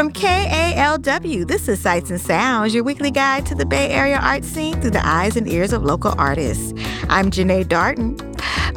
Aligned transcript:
From 0.00 0.14
KALW, 0.14 1.46
this 1.46 1.68
is 1.68 1.78
Sights 1.78 2.08
and 2.08 2.18
Sounds, 2.18 2.72
your 2.72 2.82
weekly 2.82 3.10
guide 3.10 3.44
to 3.44 3.54
the 3.54 3.66
Bay 3.66 3.90
Area 3.90 4.16
art 4.16 4.44
scene 4.44 4.80
through 4.80 4.92
the 4.92 5.06
eyes 5.06 5.36
and 5.36 5.46
ears 5.46 5.74
of 5.74 5.82
local 5.82 6.14
artists. 6.16 6.72
I'm 7.10 7.30
Jenee 7.30 7.64
Darden. 7.64 8.18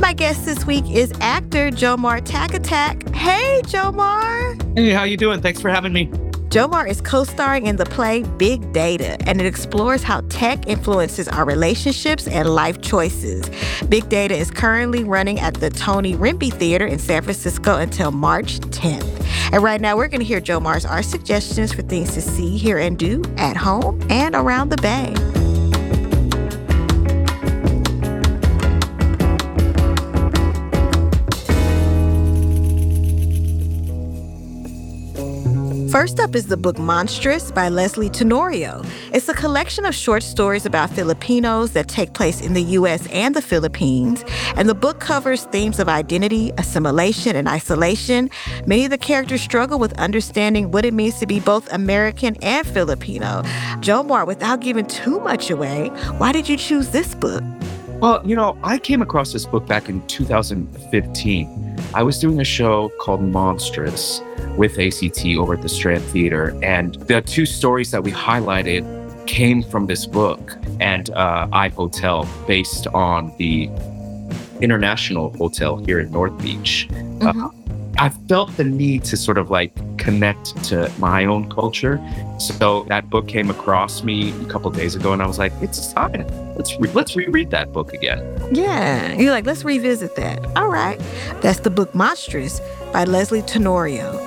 My 0.00 0.14
guest 0.14 0.44
this 0.46 0.66
week 0.66 0.84
is 0.90 1.12
actor 1.20 1.70
Jomar 1.70 2.22
Tagatac. 2.22 3.14
Hey, 3.14 3.60
Jomar. 3.66 4.76
Hey, 4.76 4.90
how 4.90 5.04
you 5.04 5.16
doing? 5.16 5.40
Thanks 5.40 5.60
for 5.60 5.68
having 5.68 5.92
me. 5.92 6.10
Jomar 6.52 6.86
is 6.86 7.00
co 7.00 7.24
starring 7.24 7.64
in 7.64 7.76
the 7.76 7.86
play 7.86 8.24
Big 8.36 8.74
Data, 8.74 9.16
and 9.26 9.40
it 9.40 9.46
explores 9.46 10.02
how 10.02 10.20
tech 10.28 10.68
influences 10.68 11.26
our 11.26 11.46
relationships 11.46 12.28
and 12.28 12.46
life 12.46 12.82
choices. 12.82 13.48
Big 13.88 14.06
Data 14.10 14.36
is 14.36 14.50
currently 14.50 15.02
running 15.02 15.40
at 15.40 15.54
the 15.54 15.70
Toni 15.70 16.14
Rembe 16.14 16.52
Theater 16.52 16.84
in 16.84 16.98
San 16.98 17.22
Francisco 17.22 17.78
until 17.78 18.12
March 18.12 18.60
10th. 18.60 19.26
And 19.50 19.62
right 19.62 19.80
now, 19.80 19.96
we're 19.96 20.08
going 20.08 20.20
to 20.20 20.26
hear 20.26 20.42
Jomar's 20.42 20.84
art 20.84 21.06
suggestions 21.06 21.72
for 21.72 21.80
things 21.80 22.12
to 22.12 22.20
see, 22.20 22.58
hear, 22.58 22.76
and 22.76 22.98
do 22.98 23.22
at 23.38 23.56
home 23.56 24.06
and 24.10 24.34
around 24.34 24.68
the 24.68 24.76
Bay. 24.76 25.14
First 35.92 36.20
up 36.20 36.34
is 36.34 36.46
the 36.46 36.56
book 36.56 36.76
Monstress 36.78 37.52
by 37.54 37.68
Lysley 37.68 38.10
Tenorio. 38.10 38.82
It's 39.12 39.28
a 39.28 39.34
collection 39.34 39.84
of 39.84 39.94
short 39.94 40.22
stories 40.22 40.64
about 40.64 40.88
Filipinos 40.88 41.72
that 41.72 41.86
take 41.86 42.14
place 42.14 42.40
in 42.40 42.54
the 42.54 42.62
U.S. 42.80 43.06
and 43.08 43.36
the 43.36 43.42
Philippines. 43.42 44.24
And 44.56 44.70
the 44.70 44.74
book 44.74 45.00
covers 45.00 45.44
themes 45.44 45.78
of 45.78 45.90
identity, 45.90 46.50
assimilation, 46.56 47.36
and 47.36 47.46
isolation. 47.46 48.30
Many 48.64 48.86
of 48.86 48.90
the 48.90 48.96
characters 48.96 49.42
struggle 49.42 49.78
with 49.78 49.92
understanding 50.00 50.70
what 50.70 50.86
it 50.86 50.94
means 50.94 51.18
to 51.18 51.26
be 51.26 51.40
both 51.40 51.70
American 51.70 52.36
and 52.40 52.66
Filipino. 52.66 53.42
Jomar, 53.82 54.26
without 54.26 54.60
giving 54.60 54.86
too 54.86 55.20
much 55.20 55.50
away, 55.50 55.88
why 56.16 56.32
did 56.32 56.48
you 56.48 56.56
choose 56.56 56.88
this 56.88 57.14
book? 57.14 57.44
Well, 58.00 58.22
you 58.26 58.34
know, 58.34 58.56
I 58.62 58.78
came 58.78 59.02
across 59.02 59.34
this 59.34 59.44
book 59.44 59.66
back 59.66 59.90
in 59.90 60.00
2015. 60.06 61.71
I 61.94 62.02
was 62.02 62.18
doing 62.18 62.40
a 62.40 62.44
show 62.44 62.90
called 63.00 63.20
Monstress 63.20 64.22
with 64.56 64.78
ACT 64.78 65.26
over 65.38 65.54
at 65.54 65.62
the 65.62 65.68
Strand 65.68 66.02
Theater. 66.04 66.58
And 66.62 66.94
the 66.94 67.20
two 67.20 67.44
stories 67.44 67.90
that 67.90 68.02
we 68.02 68.10
highlighted 68.10 68.82
came 69.26 69.62
from 69.62 69.86
this 69.86 70.06
book 70.06 70.56
and 70.80 71.10
uh, 71.10 71.48
I 71.52 71.68
Hotel, 71.68 72.26
based 72.46 72.86
on 72.88 73.34
the 73.36 73.68
International 74.60 75.36
Hotel 75.36 75.76
here 75.76 76.00
in 76.00 76.10
North 76.10 76.36
Beach. 76.42 76.88
Mm-hmm. 76.90 77.44
Uh, 77.44 77.61
I 78.02 78.08
felt 78.08 78.56
the 78.56 78.64
need 78.64 79.04
to 79.04 79.16
sort 79.16 79.38
of 79.38 79.48
like 79.48 79.72
connect 79.96 80.64
to 80.64 80.90
my 80.98 81.24
own 81.24 81.48
culture. 81.48 82.00
So 82.40 82.82
that 82.88 83.08
book 83.08 83.28
came 83.28 83.48
across 83.48 84.02
me 84.02 84.32
a 84.42 84.46
couple 84.46 84.72
days 84.72 84.96
ago, 84.96 85.12
and 85.12 85.22
I 85.22 85.26
was 85.28 85.38
like, 85.38 85.52
"It's 85.60 85.92
time. 85.92 86.26
Let's 86.56 86.76
re- 86.80 86.90
let's 86.94 87.14
reread 87.14 87.52
that 87.52 87.72
book 87.72 87.94
again." 87.94 88.20
Yeah, 88.50 89.12
you're 89.12 89.30
like, 89.30 89.46
"Let's 89.46 89.64
revisit 89.64 90.16
that." 90.16 90.44
All 90.56 90.66
right, 90.66 91.00
that's 91.42 91.60
the 91.60 91.70
book 91.70 91.92
"Monstress" 91.92 92.60
by 92.92 93.04
Lysley 93.04 93.40
Tenorio. 93.46 94.18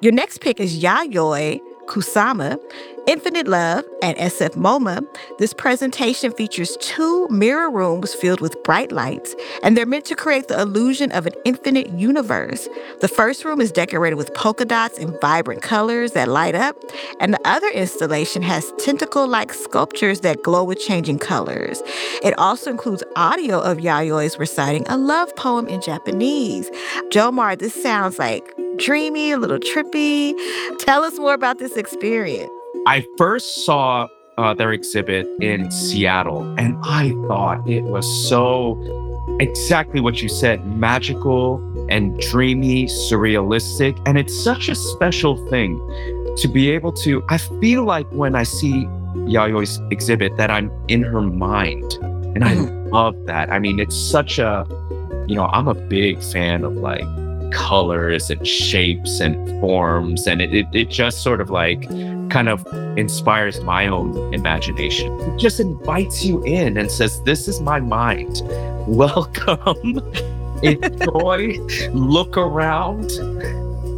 Your 0.00 0.10
next 0.10 0.40
pick 0.40 0.58
is 0.58 0.82
Yayoi 0.82 1.60
Kusama 1.92 2.58
Infinite 3.06 3.46
Love 3.46 3.84
at 4.02 4.16
SF 4.16 4.50
MoMA, 4.50 5.04
this 5.38 5.52
presentation 5.52 6.32
features 6.32 6.78
two 6.80 7.28
mirror 7.28 7.68
rooms 7.68 8.14
filled 8.14 8.40
with 8.40 8.62
bright 8.62 8.92
lights, 8.92 9.34
and 9.62 9.76
they're 9.76 9.84
meant 9.84 10.06
to 10.06 10.14
create 10.14 10.48
the 10.48 10.58
illusion 10.58 11.12
of 11.12 11.26
an 11.26 11.34
infinite 11.44 11.90
universe. 11.90 12.66
The 13.00 13.08
first 13.08 13.44
room 13.44 13.60
is 13.60 13.72
decorated 13.72 14.14
with 14.14 14.32
polka 14.32 14.64
dots 14.64 14.96
and 14.98 15.20
vibrant 15.20 15.60
colors 15.60 16.12
that 16.12 16.28
light 16.28 16.54
up, 16.54 16.76
and 17.20 17.34
the 17.34 17.40
other 17.44 17.68
installation 17.68 18.40
has 18.40 18.72
tentacle 18.78 19.26
like 19.26 19.52
sculptures 19.52 20.20
that 20.20 20.42
glow 20.42 20.64
with 20.64 20.78
changing 20.80 21.18
colors. 21.18 21.82
It 22.22 22.38
also 22.38 22.70
includes 22.70 23.02
audio 23.16 23.60
of 23.60 23.78
Yayoi's 23.78 24.38
reciting 24.38 24.86
a 24.88 24.96
love 24.96 25.34
poem 25.36 25.66
in 25.66 25.82
Japanese. 25.82 26.70
Jomar, 27.10 27.58
this 27.58 27.82
sounds 27.82 28.18
like 28.18 28.54
dreamy, 28.82 29.30
a 29.30 29.38
little 29.38 29.58
trippy. 29.58 30.34
Tell 30.78 31.04
us 31.04 31.18
more 31.18 31.34
about 31.34 31.58
this 31.58 31.76
experience. 31.76 32.50
I 32.86 33.06
first 33.16 33.64
saw 33.64 34.08
uh, 34.38 34.54
their 34.54 34.72
exhibit 34.72 35.26
in 35.40 35.70
Seattle, 35.70 36.42
and 36.58 36.76
I 36.82 37.10
thought 37.28 37.68
it 37.68 37.82
was 37.84 38.06
so 38.28 38.76
exactly 39.40 40.00
what 40.00 40.20
you 40.20 40.28
said 40.28 40.66
magical 40.66 41.60
and 41.88 42.18
dreamy, 42.20 42.86
surrealistic. 42.86 44.00
And 44.06 44.18
it's 44.18 44.36
such 44.42 44.68
a 44.68 44.74
special 44.74 45.36
thing 45.48 45.78
to 46.38 46.48
be 46.48 46.70
able 46.70 46.92
to. 47.04 47.22
I 47.28 47.38
feel 47.38 47.84
like 47.84 48.10
when 48.10 48.34
I 48.34 48.42
see 48.42 48.86
Yayoi's 49.14 49.80
exhibit, 49.90 50.36
that 50.38 50.50
I'm 50.50 50.72
in 50.88 51.02
her 51.02 51.22
mind. 51.22 51.98
And 52.34 52.44
I 52.44 52.54
mm-hmm. 52.54 52.88
love 52.88 53.14
that. 53.26 53.50
I 53.50 53.58
mean, 53.58 53.78
it's 53.78 53.96
such 53.96 54.38
a, 54.38 54.66
you 55.28 55.36
know, 55.36 55.46
I'm 55.46 55.68
a 55.68 55.74
big 55.74 56.22
fan 56.22 56.64
of 56.64 56.74
like 56.76 57.04
colors 57.52 58.30
and 58.30 58.46
shapes 58.46 59.20
and 59.20 59.48
forms. 59.60 60.26
And 60.26 60.40
it, 60.40 60.54
it, 60.54 60.66
it 60.72 60.88
just 60.88 61.22
sort 61.22 61.40
of 61.40 61.50
like 61.50 61.88
kind 62.30 62.48
of 62.48 62.66
inspires 62.96 63.60
my 63.60 63.86
own 63.86 64.34
imagination. 64.34 65.18
It 65.20 65.38
just 65.38 65.60
invites 65.60 66.24
you 66.24 66.42
in 66.44 66.76
and 66.76 66.90
says, 66.90 67.22
This 67.22 67.48
is 67.48 67.60
my 67.60 67.80
mind. 67.80 68.42
Welcome. 68.86 70.00
Enjoy. 70.62 71.58
Look 71.92 72.36
around. 72.36 73.10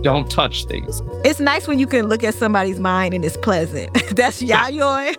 Don't 0.03 0.31
touch 0.31 0.67
things. 0.67 1.01
It's 1.25 1.41
nice 1.41 1.67
when 1.67 1.79
you 1.79 1.87
can 1.87 2.09
look 2.09 2.23
at 2.23 2.35
somebody's 2.35 2.79
mind 2.79 3.15
and 3.15 3.25
it's 3.25 3.39
pleasant. 3.39 3.93
That's 4.15 4.43
Yayoi 4.43 5.17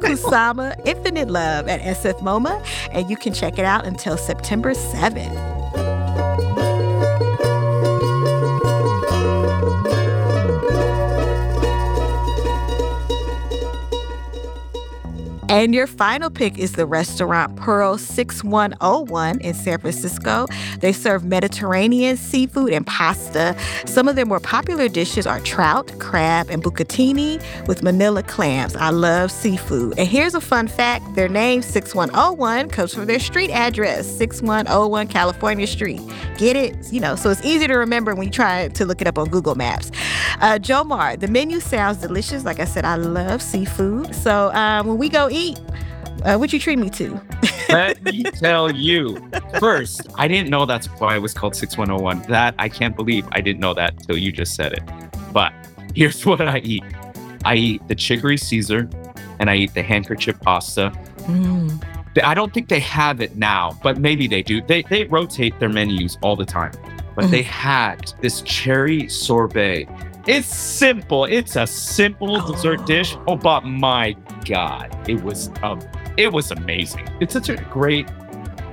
Kusama 0.00 0.80
Infinite 0.84 1.28
Love 1.28 1.68
at 1.68 1.80
SF 1.80 2.20
MoMA, 2.20 2.64
and 2.90 3.08
you 3.08 3.16
can 3.16 3.32
check 3.32 3.60
it 3.60 3.64
out 3.64 3.86
until 3.86 4.16
September 4.16 4.72
7th. 4.72 5.61
And 15.52 15.74
your 15.74 15.86
final 15.86 16.30
pick 16.30 16.58
is 16.58 16.72
the 16.72 16.86
restaurant 16.86 17.56
Pearl 17.56 17.98
6101 17.98 19.38
in 19.42 19.52
San 19.52 19.78
Francisco. 19.78 20.46
They 20.80 20.94
serve 20.94 21.26
Mediterranean 21.26 22.16
seafood 22.16 22.72
and 22.72 22.86
pasta. 22.86 23.54
Some 23.84 24.08
of 24.08 24.16
their 24.16 24.24
more 24.24 24.40
popular 24.40 24.88
dishes 24.88 25.26
are 25.26 25.40
trout, 25.40 25.92
crab, 25.98 26.48
and 26.48 26.64
bucatini 26.64 27.38
with 27.68 27.82
manila 27.82 28.22
clams. 28.22 28.74
I 28.76 28.88
love 28.88 29.30
seafood. 29.30 29.98
And 29.98 30.08
here's 30.08 30.34
a 30.34 30.40
fun 30.40 30.68
fact 30.68 31.04
their 31.16 31.28
name 31.28 31.60
6101 31.60 32.70
comes 32.70 32.94
from 32.94 33.04
their 33.04 33.20
street 33.20 33.50
address, 33.50 34.06
6101 34.06 35.08
California 35.08 35.66
Street. 35.66 36.00
Get 36.38 36.56
it? 36.56 36.90
You 36.90 37.00
know, 37.00 37.14
so 37.14 37.28
it's 37.28 37.44
easy 37.44 37.66
to 37.66 37.74
remember 37.74 38.14
when 38.14 38.24
you 38.24 38.32
try 38.32 38.68
to 38.68 38.86
look 38.86 39.02
it 39.02 39.06
up 39.06 39.18
on 39.18 39.28
Google 39.28 39.54
Maps. 39.54 39.90
Uh, 40.40 40.58
Jomar, 40.58 41.20
the 41.20 41.28
menu 41.28 41.60
sounds 41.60 41.98
delicious. 41.98 42.46
Like 42.46 42.58
I 42.58 42.64
said, 42.64 42.86
I 42.86 42.94
love 42.94 43.42
seafood. 43.42 44.14
So 44.14 44.50
um, 44.54 44.86
when 44.86 44.96
we 44.96 45.10
go 45.10 45.28
eat, 45.28 45.41
uh, 46.24 46.36
what 46.36 46.52
you 46.52 46.58
treat 46.58 46.78
me 46.78 46.88
to? 46.90 47.20
Let 47.68 48.02
me 48.04 48.22
tell 48.22 48.70
you. 48.70 49.18
First, 49.58 50.06
I 50.14 50.28
didn't 50.28 50.50
know 50.50 50.66
that's 50.66 50.86
why 50.86 51.16
it 51.16 51.20
was 51.20 51.34
called 51.34 51.56
6101. 51.56 52.30
That 52.30 52.54
I 52.58 52.68
can't 52.68 52.94
believe 52.94 53.26
I 53.32 53.40
didn't 53.40 53.60
know 53.60 53.74
that 53.74 53.98
till 54.00 54.16
you 54.16 54.30
just 54.30 54.54
said 54.54 54.72
it. 54.72 54.82
But 55.32 55.52
here's 55.94 56.24
what 56.26 56.40
I 56.40 56.58
eat. 56.58 56.84
I 57.44 57.56
eat 57.56 57.88
the 57.88 57.94
chicory 57.94 58.36
Caesar 58.36 58.88
and 59.40 59.50
I 59.50 59.56
eat 59.56 59.74
the 59.74 59.82
handkerchief 59.82 60.38
pasta. 60.40 60.92
Mm. 61.22 61.82
I 62.22 62.34
don't 62.34 62.52
think 62.52 62.68
they 62.68 62.80
have 62.80 63.20
it 63.20 63.36
now, 63.36 63.78
but 63.82 63.98
maybe 63.98 64.26
they 64.28 64.42
do. 64.42 64.60
They 64.62 64.82
they 64.82 65.04
rotate 65.04 65.58
their 65.58 65.70
menus 65.70 66.18
all 66.22 66.36
the 66.36 66.44
time. 66.44 66.72
But 67.16 67.26
mm. 67.26 67.30
they 67.30 67.42
had 67.42 68.12
this 68.20 68.42
cherry 68.42 69.08
sorbet 69.08 69.88
it's 70.26 70.46
simple. 70.46 71.24
It's 71.24 71.56
a 71.56 71.66
simple 71.66 72.36
oh. 72.36 72.52
dessert 72.52 72.86
dish. 72.86 73.16
Oh, 73.26 73.36
but 73.36 73.62
my 73.64 74.12
God, 74.44 74.96
it 75.08 75.22
was 75.22 75.50
um, 75.62 75.80
it 76.16 76.32
was 76.32 76.50
amazing. 76.50 77.08
It's 77.20 77.32
such 77.32 77.48
a 77.48 77.56
great, 77.56 78.08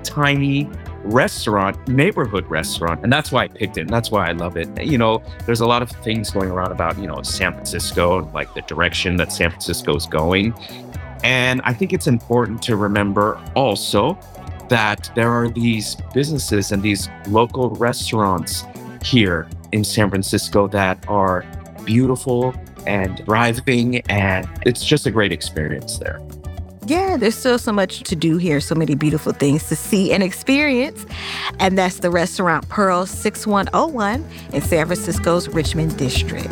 tiny 0.03 0.69
restaurant, 1.03 1.87
neighborhood 1.87 2.45
restaurant, 2.47 3.03
and 3.03 3.11
that's 3.11 3.31
why 3.31 3.43
I 3.43 3.47
picked 3.47 3.77
it. 3.77 3.81
And 3.81 3.89
that's 3.89 4.11
why 4.11 4.29
I 4.29 4.33
love 4.33 4.57
it. 4.57 4.69
You 4.83 4.97
know, 4.97 5.23
there's 5.45 5.61
a 5.61 5.65
lot 5.65 5.81
of 5.81 5.89
things 5.89 6.29
going 6.29 6.51
around 6.51 6.71
about 6.71 6.99
you 6.99 7.07
know 7.07 7.21
San 7.23 7.53
Francisco, 7.53 8.29
like 8.33 8.53
the 8.53 8.61
direction 8.61 9.17
that 9.17 9.31
San 9.31 9.49
Francisco 9.49 9.95
is 9.95 10.05
going, 10.05 10.53
and 11.23 11.61
I 11.63 11.73
think 11.73 11.93
it's 11.93 12.07
important 12.07 12.61
to 12.63 12.75
remember 12.75 13.41
also 13.55 14.19
that 14.69 15.09
there 15.15 15.31
are 15.31 15.49
these 15.49 15.95
businesses 16.13 16.71
and 16.71 16.83
these 16.83 17.09
local 17.27 17.71
restaurants 17.71 18.65
here 19.03 19.49
in 19.71 19.83
San 19.83 20.09
Francisco 20.09 20.67
that 20.67 21.03
are 21.07 21.45
beautiful 21.85 22.53
and 22.87 23.19
thriving, 23.25 24.01
and 24.09 24.47
it's 24.65 24.83
just 24.85 25.05
a 25.05 25.11
great 25.11 25.31
experience 25.31 25.97
there. 25.97 26.19
yeah, 26.85 27.17
there's 27.17 27.35
still 27.35 27.59
so 27.59 27.71
much 27.71 28.01
to 28.01 28.15
do 28.15 28.37
here, 28.37 28.59
so 28.59 28.73
many 28.73 28.95
beautiful 28.95 29.31
things 29.31 29.67
to 29.69 29.75
see 29.75 30.11
and 30.11 30.23
experience. 30.23 31.05
And 31.59 31.77
that's 31.77 31.99
the 31.99 32.09
restaurant 32.09 32.67
Pearl 32.69 33.05
6101 33.05 34.25
in 34.53 34.61
San 34.61 34.87
Francisco's 34.87 35.47
Richmond 35.49 35.97
District. 35.97 36.49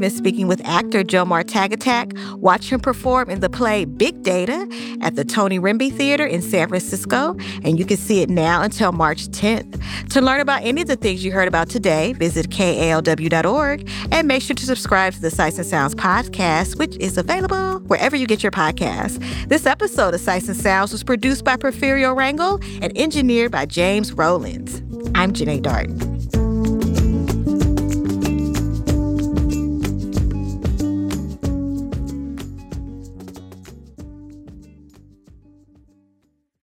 I've 0.00 0.08
been 0.08 0.16
speaking 0.16 0.46
with 0.46 0.62
actor 0.64 1.04
Jomar 1.04 1.44
Tagatac. 1.44 2.16
Watch 2.36 2.72
him 2.72 2.80
perform 2.80 3.28
in 3.28 3.40
the 3.40 3.50
play 3.50 3.84
Big 3.84 4.22
Data 4.22 4.66
at 5.02 5.14
the 5.14 5.26
Toni 5.26 5.58
Rembe 5.58 5.94
Theater 5.94 6.24
in 6.24 6.40
San 6.40 6.68
Francisco, 6.68 7.36
and 7.64 7.78
you 7.78 7.84
can 7.84 7.98
see 7.98 8.22
it 8.22 8.30
now 8.30 8.62
until 8.62 8.92
March 8.92 9.28
10th. 9.28 9.78
To 10.12 10.22
learn 10.22 10.40
about 10.40 10.62
any 10.62 10.80
of 10.80 10.88
the 10.88 10.96
things 10.96 11.22
you 11.22 11.32
heard 11.32 11.48
about 11.48 11.68
today, 11.68 12.14
visit 12.14 12.48
kalw.org 12.48 13.90
and 14.10 14.26
make 14.26 14.42
sure 14.42 14.56
to 14.56 14.64
subscribe 14.64 15.12
to 15.12 15.20
the 15.20 15.30
Sights 15.30 15.58
and 15.58 15.66
Sounds 15.66 15.94
podcast, 15.94 16.78
which 16.78 16.96
is 16.96 17.18
available 17.18 17.80
wherever 17.80 18.16
you 18.16 18.26
get 18.26 18.42
your 18.42 18.52
podcasts. 18.52 19.22
This 19.50 19.66
episode 19.66 20.14
of 20.14 20.20
Sights 20.22 20.48
and 20.48 20.56
Sounds 20.56 20.92
was 20.92 21.04
produced 21.04 21.44
by 21.44 21.58
Porfirio 21.58 22.16
Rangel 22.16 22.64
and 22.82 22.96
engineered 22.96 23.52
by 23.52 23.66
James 23.66 24.14
Rowlands. 24.14 24.80
I'm 25.14 25.34
Jenee 25.34 25.60
Dart. 25.60 25.90